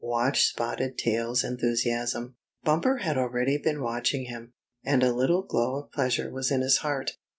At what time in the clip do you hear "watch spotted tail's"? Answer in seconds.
0.03-1.43